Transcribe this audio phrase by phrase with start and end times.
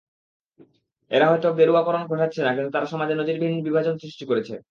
[1.11, 4.53] এরা হয়তো গেরুয়াকরণ ঘটাচ্ছে না, কিন্তু তারা সমাজে নজিরবিহীন বিভাজন সৃষ্টি করেছে।